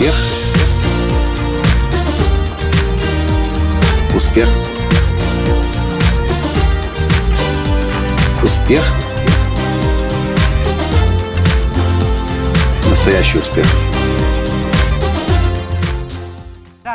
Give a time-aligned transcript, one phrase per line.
[0.00, 0.14] Успех.
[4.14, 4.48] Успех.
[8.42, 8.82] Успех.
[12.88, 13.89] Настоящий успех.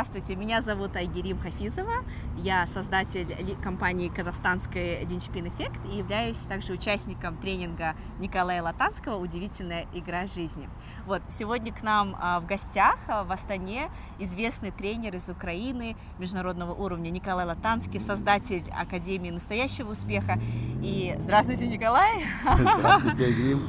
[0.08, 2.04] Здравствуйте, меня зовут Айгерим Хафизова.
[2.36, 10.28] Я создатель компании казахстанской Линчпин Эффект и являюсь также участником тренинга Николая Латанского «Удивительная игра
[10.28, 10.68] жизни».
[11.06, 13.90] Вот, сегодня к нам а, в гостях а, в Астане
[14.20, 20.38] известный тренер из Украины международного уровня Николай Латанский, создатель Академии настоящего успеха.
[20.82, 22.22] И здравствуйте, Николай!
[22.44, 23.66] Здравствуйте, Айгрим.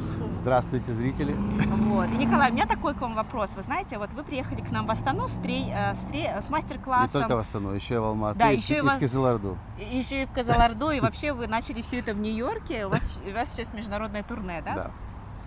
[0.48, 1.34] Здравствуйте, зрители.
[1.34, 2.06] Вот.
[2.10, 3.52] И, Николай, у меня такой к вам вопрос.
[3.56, 6.46] Вы знаете, вот вы приехали к нам в Астану с, трей- э, с, тре- с
[6.46, 7.22] Не мастер-классом.
[7.22, 9.58] только в Астану, еще и в Алматы, Да, и, еще и и в Кизыларду.
[9.80, 12.86] И Еще и в Казаларду, и вообще вы начали все это в Нью-Йорке.
[12.86, 14.74] У вас, у вас сейчас международное турне, да?
[14.76, 14.92] Да.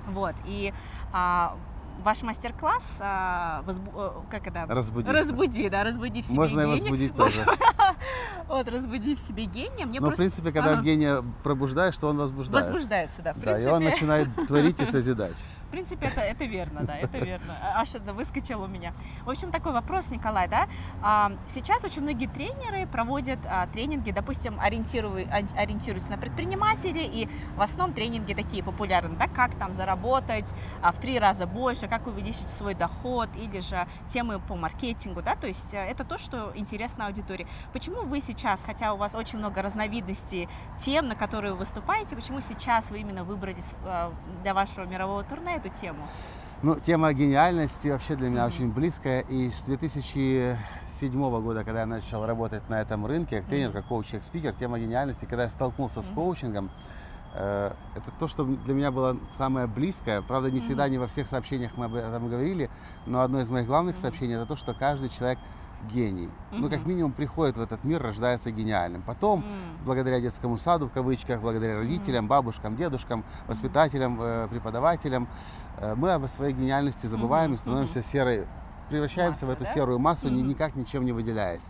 [0.09, 0.35] Вот.
[0.47, 0.73] И
[1.13, 1.57] а,
[2.03, 4.67] ваш мастер-класс, а, возбу- э, как это?
[4.67, 5.11] Разбуди.
[5.11, 6.77] Разбуди, да, разбуди в себе Можно и гения.
[6.81, 7.47] возбудить тоже.
[8.49, 9.87] Вот, разбуди в себе гения.
[9.87, 10.83] Мне Но, в просто принципе, когда Ага.
[10.83, 12.73] гения пробуждаешь, то он возбуждается.
[12.73, 13.33] возбуждается, да.
[13.33, 15.37] В Да, и принципе, он начинает творить и созидать.
[15.71, 17.55] В принципе, это, это верно, да, это верно.
[17.63, 18.93] А- Аж это выскочил у меня.
[19.25, 20.67] В общем, такой вопрос, Николай, да.
[21.01, 27.29] А, Сейчас очень многие тренеры проводят а, тренинги, допустим, ориентирую- ори- ориентируются на предпринимателей, и
[27.55, 32.51] в основном тренинги такие популярны, да, как там заработать в три раза больше, как увеличить
[32.51, 37.07] свой доход, или же темы по маркетингу, да, то есть э, это то, что интересно
[37.07, 37.47] аудитории.
[37.73, 40.49] Почему вы сейчас, хотя у вас очень много разновидностей
[40.79, 44.11] тем, на которые вы выступаете, почему сейчас вы именно выбрали с- э,
[44.43, 46.09] для вашего мирового турне эту тему?
[46.63, 48.49] Ну, тема гениальности вообще для меня Мгм.
[48.55, 49.21] очень близкая.
[49.21, 53.79] И с 2007 года, когда я начал работать на этом рынке, как тренер, Мгм.
[53.79, 56.15] как коуч, как спикер, тема гениальности, когда я столкнулся с Мгм.
[56.15, 56.73] коучингом,
[57.33, 60.21] э, это то, что для меня было самое близкое.
[60.23, 62.71] Правда, не всегда, не во всех сообщениях мы об этом говорили,
[63.07, 65.41] но одно из моих главных сообщений это то, что каждый человек
[65.89, 66.31] гений.
[66.51, 69.03] Ну, как минимум, приходит в этот мир, рождается гениальным.
[69.03, 75.29] Потом, М, благодаря детскому саду, в кавычках, благодаря родителям, бабушкам, дедушкам, воспитателям, э, преподавателям,
[75.79, 78.47] э, мы об своей гениальности забываем Мгм, и становимся серой,
[78.89, 79.75] превращаемся в Масса, эту да?
[79.75, 80.49] серую массу, Мгм.
[80.49, 81.67] никак ничем не выделяясь.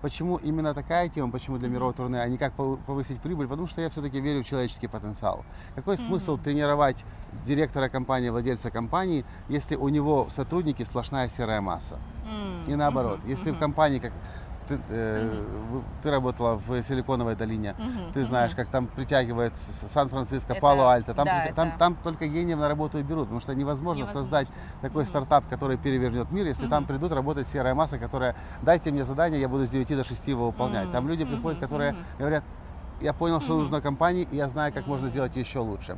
[0.00, 3.48] Почему именно такая тема, почему для мирового турне, а не как пов- повысить прибыль?
[3.48, 5.46] Потому что я все-таки верю в человеческий потенциал.
[5.74, 6.38] Какой смысл Мгм.
[6.38, 12.02] тренировать директора компании, владельца компании, если у него сотрудники сплошная серая масса?
[12.22, 14.14] м, И наоборот, мгм, если в компании, как
[14.68, 15.44] ты, э,
[16.02, 18.56] ты работала в Силиконовой долине, мгм, ты знаешь, мгм.
[18.56, 19.54] как там притягивает
[19.92, 23.40] Сан-Франциско, Это- Пало-Альто, там, да, притя- там, там только гениев на работу и берут, потому
[23.40, 24.22] что невозможно, Невозможно.
[24.22, 24.48] создать
[24.82, 25.08] такой Мгм.
[25.08, 26.86] стартап, который перевернет мир, если там Мгм.
[26.88, 30.46] придут работать серая масса, которая, дайте мне задание, я буду с 9 до 6 его
[30.46, 30.84] выполнять.
[30.84, 30.92] Мгм.
[30.92, 32.00] Там люди приходят, которые Мгм.
[32.18, 32.44] говорят,
[33.00, 33.60] я понял, что Мгм.
[33.60, 35.10] нужно компании, и я знаю, как можно Мгм.
[35.10, 35.96] сделать еще лучше.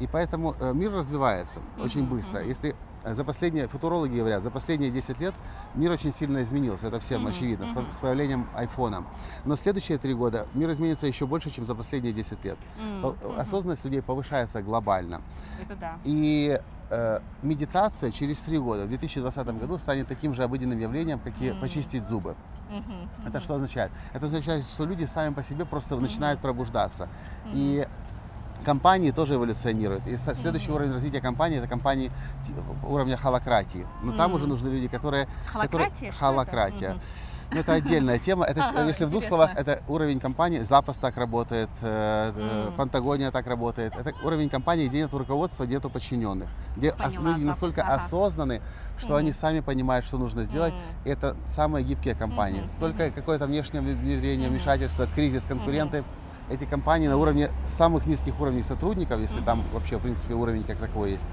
[0.00, 2.10] И поэтому э, мир развивается очень Мгм.
[2.16, 2.42] быстро.
[2.42, 5.34] Если за последние, футурологи говорят, за последние 10 лет
[5.74, 7.30] мир очень сильно изменился, это всем Мгм.
[7.30, 7.92] очевидно, с, Мгм.
[7.92, 9.04] с появлением айфона.
[9.44, 12.58] Но следующие три года мир изменится еще больше, чем за последние 10 лет.
[12.78, 13.14] Мгм.
[13.38, 15.22] Осознанность людей повышается глобально.
[15.60, 15.98] Это да.
[16.04, 16.58] И
[16.92, 21.50] э, медитация через три года, в 2020 году, станет таким же обыденным явлением, как и
[21.52, 21.60] Мгм.
[21.60, 22.34] почистить зубы.
[23.24, 23.90] Это что означает?
[24.12, 27.08] Это означает, что люди сами по себе просто начинают пробуждаться.
[27.52, 27.86] И
[28.64, 30.06] компании тоже эволюционируют.
[30.06, 30.74] И следующий Мгм.
[30.76, 32.10] уровень развития компании это компании
[32.82, 33.86] уровня холократии.
[34.02, 34.36] Но там Мгм.
[34.36, 35.26] уже нужны люди, которые...
[35.52, 36.08] которые- Холократия?
[36.08, 36.18] Это?
[36.18, 36.90] Холократия.
[36.90, 37.00] Мгм.
[37.52, 38.44] Ну, это отдельная тема.
[38.44, 39.48] Это, Ага, если в двух интересно.
[39.48, 40.60] словах, это уровень компании.
[40.60, 42.74] Запас так работает, Мгм.
[42.76, 43.92] Пантагония так работает.
[43.96, 46.48] Это уровень компании, где нет руководства, где нет подчиненных.
[46.76, 47.94] Где Поняла, люди запас, настолько ага.
[47.96, 48.60] осознаны,
[48.98, 49.38] что они Мгм.
[49.38, 50.72] сами понимают, что нужно сделать.
[50.74, 51.10] Мгм.
[51.12, 52.60] Это самые гибкие компании.
[52.60, 54.56] Мгм, Только какое-то внешнее внедрение, Мгм.
[54.58, 56.04] вмешательство, кризис, конкуренты.
[56.50, 59.44] Эти компании на уровне самых низких уровней сотрудников, если Мгм.
[59.44, 61.28] там вообще, в принципе, уровень как такой есть,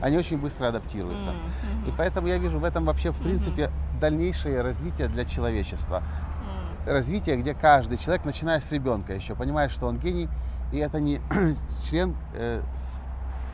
[0.00, 1.32] они очень быстро адаптируются.
[1.62, 6.02] Мгм, И поэтому я вижу в этом вообще, в принципе, дальнейшее развитие для человечества.
[6.86, 6.92] м.
[6.92, 10.28] Развитие, где каждый человек, начиная с ребенка еще, понимает, что он гений,
[10.72, 11.20] и это не
[11.88, 12.62] член э,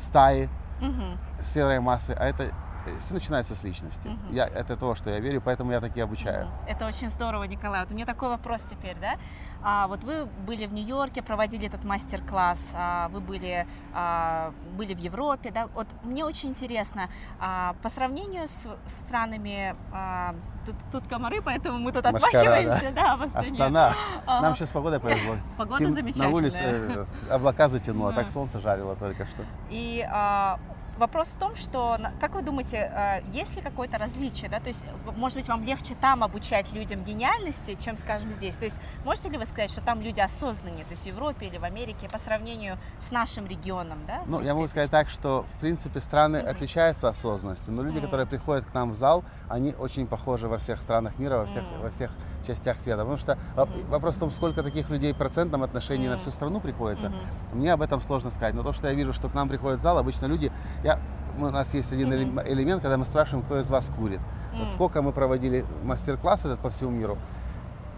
[0.01, 0.49] стаи,
[0.81, 1.19] Мгм.
[1.43, 2.53] серой массы, а это
[3.01, 4.09] все начинается с личности.
[4.09, 4.33] Мгм.
[4.33, 6.47] Я, это то, что я верю, поэтому я таки обучаю.
[6.47, 6.55] Мгм.
[6.69, 7.81] Это очень здорово, Николай.
[7.81, 9.15] Вот у меня такой вопрос теперь, да?
[9.63, 14.99] А, вот вы были в Нью-Йорке, проводили этот мастер-класс, а, вы были, а, были в
[14.99, 15.67] Европе, да?
[15.75, 17.09] Вот мне очень интересно,
[17.41, 20.35] а, по сравнению с странами, а,
[20.65, 23.49] тут, тут комары, поэтому мы тут Машкара, отмахиваемся, да, в Астане.
[23.51, 23.95] Астана.
[24.27, 24.43] Ага.
[24.43, 25.37] Нам сейчас погода повезло.
[25.57, 26.29] Погода Тем- замечательная.
[26.29, 28.23] На улице э, облака затянуло, Да.
[28.23, 29.43] так солнце жарило только что.
[29.71, 30.59] И а,
[30.99, 34.69] вопрос в том, что, на- как вы думаете, э, есть ли какое-то различие, да, то
[34.69, 34.85] есть,
[35.17, 39.39] может быть, вам легче там обучать людям гениальности, чем, скажем, здесь, то есть, можете ли
[39.39, 42.79] вы сказать, что там люди осознаннее, то есть в Европе или в Америке по сравнению
[43.01, 44.23] с нашим регионом, да?
[44.27, 46.49] Ну, я могу сказать так, что, в принципе, страны Мгм.
[46.51, 48.07] отличаются осознанностью, но люди, Мгм.
[48.07, 51.65] которые приходят к нам в зал, они очень похожи во всех странах мира, во всех,
[51.65, 51.83] Мгм.
[51.83, 52.11] во всех
[52.47, 52.99] частях света.
[52.99, 53.87] Потому что Мгм.
[53.89, 56.21] вопрос в том, сколько таких людей в процентном отношении на Мгм.
[56.23, 57.59] всю страну приходится, Мгм.
[57.59, 58.55] мне об этом сложно сказать.
[58.55, 60.51] Но то, что я вижу, что к нам приходит в зал, обычно люди...
[60.89, 60.99] Я,
[61.39, 64.21] у нас есть один элем- элемент, когда мы спрашиваем, кто из вас курит.
[64.55, 64.61] М.
[64.61, 67.19] Вот сколько мы проводили мастер-класс этот по всему миру,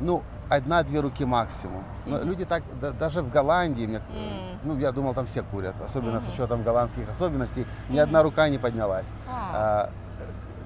[0.01, 1.85] ну, одна-две руки максимум.
[2.07, 2.27] Но Мгм.
[2.29, 4.59] люди так, да- даже в Голландии, мне, М.
[4.65, 6.33] ну, я думал, там все курят, особенно с Мгм.
[6.33, 8.03] учетом голландских особенностей, ни Мгм.
[8.03, 9.07] одна рука не поднялась.
[9.29, 9.53] А.
[9.55, 9.91] А,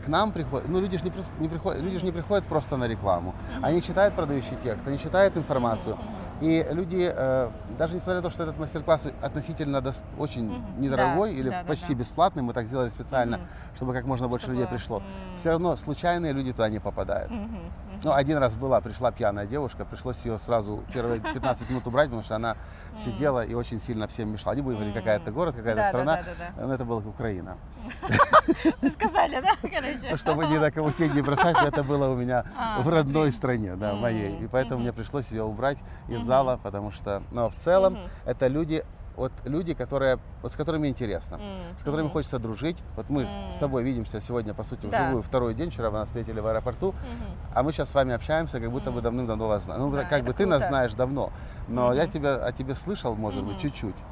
[0.07, 2.89] к нам приходят, ну, люди же не, не приходят, люди же не приходят просто на
[2.89, 3.35] рекламу.
[3.57, 3.65] Мгм.
[3.67, 5.97] Они читают продающий текст, они читают информацию.
[5.97, 6.05] Мгм.
[6.41, 10.81] И люди, э, даже несмотря на то, что этот мастер-класс относительно дос- очень Мгм.
[10.81, 12.01] недорогой Да, или да, почти да.
[12.01, 13.47] бесплатный, мы так сделали специально, Мгм.
[13.77, 14.99] чтобы как можно больше людей Чтобы, пришло.
[14.99, 15.05] м.
[15.37, 17.31] Все равно случайные люди туда не попадают.
[17.31, 17.61] Мгм.
[18.03, 22.23] Ну, один раз была, пришла пьяная девушка, пришлось ее сразу первые 15 минут убрать, потому
[22.23, 22.57] что она
[22.97, 24.55] сидела и очень сильно всем мешала.
[24.55, 26.67] Не будем говорить, какая-то город, какая-то Да, страна, да, да, да.
[26.67, 27.57] но это была Украина.
[28.83, 30.17] Вы сказали, да, короче?
[30.17, 33.77] Чтобы ни на кого тень не бросать, это было у меня А, в родной стране,
[33.77, 34.37] да, моей.
[34.37, 35.79] И поэтому мне пришлось ее убрать
[36.09, 36.24] из.
[36.25, 38.85] Зала, потому что, но в целом это люди,
[39.15, 41.37] вот люди, которые, вот с которыми интересно.
[41.37, 42.13] М, с которыми мгм.
[42.13, 42.85] хочется дружить.
[42.97, 43.51] Вот мы М.
[43.51, 44.91] с тобой видимся сегодня, по сути, Да.
[44.91, 45.71] вживую второй день.
[45.71, 46.95] Вчера вы нас встретили в аэропорту.
[47.03, 47.39] Мгм.
[47.51, 49.05] А мы сейчас с вами общаемся, как будто бы Мгм.
[49.05, 49.83] давным-давно вас знаем.
[49.83, 50.67] Ну, Да, как бы ты нас круто.
[50.67, 51.33] знаешь давно,
[51.67, 51.97] но Мгм.
[51.97, 53.61] я тебя, о тебе слышал, может быть, Мгм.
[53.61, 54.05] чуть-чуть.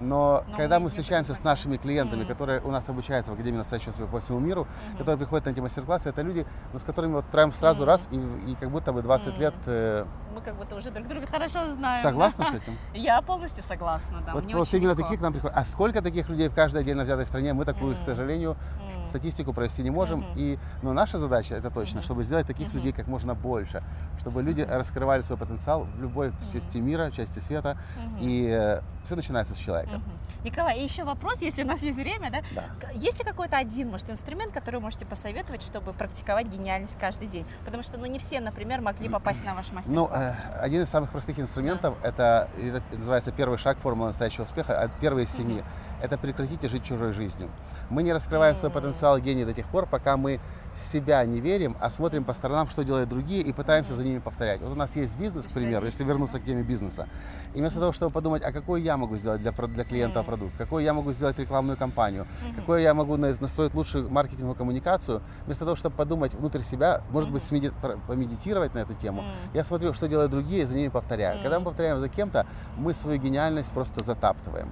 [0.00, 2.28] Но, Но когда мы встречаемся с нашими клиентами, Мгм.
[2.28, 4.96] которые у нас обучаются в Академии настоящего успеха по всему миру, Мгм.
[4.98, 7.86] которые приходят на эти мастер-классы, это люди, ну, с которыми вот прям сразу Мгм.
[7.86, 9.40] раз и, и как будто бы 20 Мгм.
[9.42, 12.02] лет э, Мы как будто уже друг друга хорошо знаем.
[12.02, 12.50] согласны да?
[12.50, 12.78] с этим?
[12.94, 14.32] Я полностью согласна, да.
[14.32, 15.02] вот мне вот именно легко.
[15.02, 15.56] такие к нам приходят.
[15.56, 18.04] А сколько таких людей в каждой отдельно взятой стране, мы такую, к М.
[18.04, 18.89] сожалению, М.
[19.10, 20.20] статистику провести не можем.
[20.20, 20.32] Мгм.
[20.36, 22.76] И, но наша задача, это точно, чтобы сделать таких Мгм.
[22.76, 23.82] людей как можно больше,
[24.18, 27.76] чтобы люди раскрывали свой потенциал в любой части мира, части света.
[27.96, 28.18] Мгм.
[28.20, 29.98] И все начинается с человека.
[29.98, 30.20] Мгм.
[30.44, 32.40] Николай, и еще вопрос, если у нас есть время, да?
[32.54, 32.90] Да.
[32.94, 37.44] Есть ли какой-то один, может, инструмент, который вы можете посоветовать, чтобы практиковать гениальность каждый день?
[37.66, 39.86] Потому что, ну, не все, например, могли попасть на ваш мастер-класс.
[39.86, 44.90] Ну, э, один из самых простых инструментов это, это называется первый шаг формулы настоящего успеха,
[45.00, 45.62] первый из семи.
[46.02, 47.48] Это прекратите жить чужой жизнью.
[47.90, 50.40] Мы не раскрываем свой потенциал гения до тех пор, пока мы
[50.74, 54.60] себя не верим, а смотрим по сторонам, что делают другие, и пытаемся за ними повторять.
[54.60, 57.08] Вот у нас есть бизнес, к примеру, если вернуться к теме бизнеса.
[57.54, 60.84] И вместо того, чтобы подумать, а какой я могу сделать для, для клиента продукт, какой
[60.84, 65.74] я могу сделать рекламную кампанию, какой я могу на- настроить лучшую маркетинговую коммуникацию, вместо того,
[65.74, 67.56] чтобы подумать внутрь себя, может быть, Мгм.
[67.58, 71.42] смеди- про- помедитировать на эту тему, я смотрю, что делают другие, и за ними повторяю.
[71.42, 74.70] Когда мы повторяем за кем-то, мы свою гениальность просто затаптываем.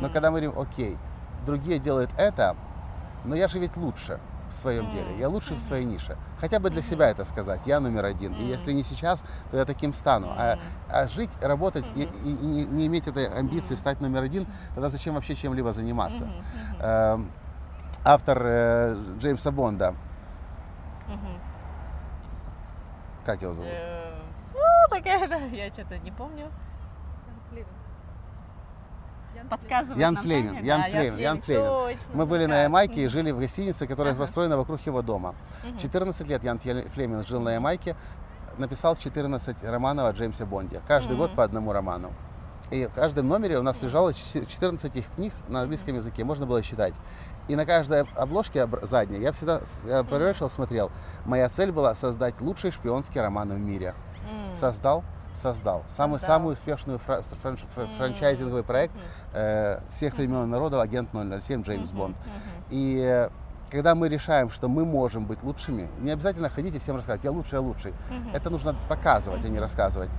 [0.00, 0.96] Но когда мы говорим, окей,
[1.46, 2.56] другие делают это,
[3.24, 4.18] но я же ведь лучше
[4.50, 6.16] в своем деле, я лучше в своей нише.
[6.40, 8.32] Хотя бы для себя это сказать, я номер один.
[8.34, 10.28] И если не сейчас, то я таким стану.
[10.34, 10.58] А,
[10.88, 15.14] а жить, работать и, и- и не, иметь этой амбиции стать номер один, тогда зачем
[15.14, 16.30] вообще чем-либо заниматься?
[16.80, 17.30] Эм,
[18.04, 19.94] автор э, Джеймса Бонда,
[23.26, 23.70] как его зовут?
[23.70, 24.14] Э,
[24.54, 24.60] Ну,
[24.96, 26.50] такая, да, я что-то не помню.
[29.48, 30.64] Подсказывает Ян нам Флеминг, Таня.
[30.66, 31.66] Ян Да, Флеминг, Ян Флеминг.
[31.68, 32.48] точно, Мы были да.
[32.48, 34.22] на Ямайке и жили в гостинице, которая Ага.
[34.22, 35.34] построена вокруг его дома.
[35.64, 35.78] Мгм.
[35.78, 37.96] 14 лет Ян Фле- Флеминг жил на Ямайке,
[38.58, 40.80] написал 14 романов о Джеймсе Бонде.
[40.86, 41.18] Каждый Мгм.
[41.18, 42.12] год по одному роману.
[42.70, 46.44] И в каждом номере у нас лежало ч- 14 их книг на английском языке, можно
[46.44, 46.92] было считать.
[47.46, 50.90] И на каждой обложке задней я всегда я поворачивал, смотрел.
[51.24, 53.94] Моя цель была создать лучший шпионский роман в мире.
[54.52, 55.02] Создал,
[55.34, 55.84] создал.
[55.88, 56.36] Самый, Создал.
[56.38, 57.90] самый успешный фра- франш- фра- М.
[57.96, 58.92] франчайзинговый проект
[59.34, 61.98] э, всех времен и народов «Агент 007» Джеймс Мгм.
[61.98, 62.16] Бонд.
[62.16, 62.32] Мгм.
[62.70, 63.28] И э,
[63.70, 67.30] когда мы решаем, что мы можем быть лучшими, не обязательно ходить и всем рассказывать, я
[67.30, 67.92] лучше, я лучший.
[68.10, 68.30] Мгм.
[68.34, 70.10] Это нужно показывать, а не рассказывать.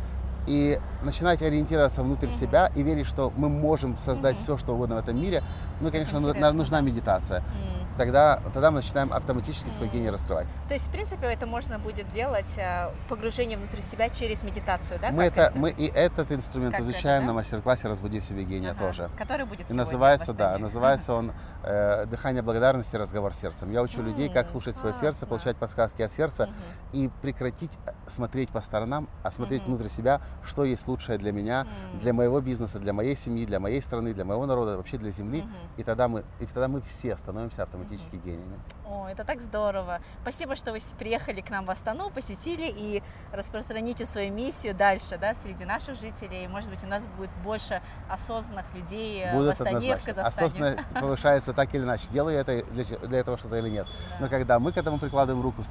[0.48, 2.34] И начинать ориентироваться внутрь Мгм.
[2.36, 4.44] себя и верить, что мы можем создать Мгм.
[4.44, 5.44] все, что угодно в этом мире.
[5.82, 6.54] Ну, конечно, ну- Интересно.
[6.54, 7.40] нужна медитация.
[7.40, 7.79] М.
[8.00, 10.48] Тогда, тогда мы начинаем автоматически свой гений раскрывать.
[10.70, 15.12] То есть, в принципе, это можно будет делать э, погружение внутрь себя через медитацию, да?
[15.12, 15.78] мы, это, инструмент?
[15.78, 17.28] мы и этот инструмент Как это, изучаем да?
[17.28, 18.80] на мастер-классе «Разбуди в себе гения» Ага.
[18.80, 19.10] тоже.
[19.18, 22.96] Который будет И называется, да, называется он э, «Дыхание благодарности.
[22.96, 23.70] Разговор с сердцем».
[23.70, 25.08] Я учу людей, как слушать свое классно.
[25.12, 26.50] сердце, получать подсказки от сердца
[26.94, 29.76] и прекратить э, смотреть по сторонам, а смотреть Мгм.
[29.76, 33.82] внутрь себя, что есть лучшее для меня, для моего бизнеса, для моей семьи, для моей
[33.82, 35.44] страны, для моего народа, вообще для Земли.
[35.76, 38.60] И тогда мы, и тогда мы все становимся автоматически практически гениями.
[38.86, 40.00] О, это так здорово.
[40.22, 45.34] Спасибо, что вы приехали к нам в Астану, посетили и распространите свою миссию дальше, да,
[45.34, 46.48] среди наших жителей.
[46.48, 50.14] Может быть, у нас будет больше осознанных людей э, в Будут Астане, в однозначно.
[50.14, 50.48] Казахстане.
[50.48, 52.08] Осознанность повышается так или иначе.
[52.12, 53.88] Делаю я это для, для этого что-то или нет.
[54.12, 54.18] Да.
[54.22, 55.64] Но когда мы к этому прикладываем руку,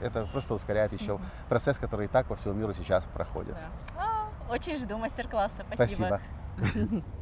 [0.00, 1.24] это просто ускоряет еще Мгм.
[1.48, 3.54] процесс, который и так по всему миру сейчас проходит.
[3.96, 4.02] Да.
[4.48, 5.64] А, очень жду мастер-класса.
[5.74, 6.20] Спасибо.
[6.58, 7.02] Спасибо.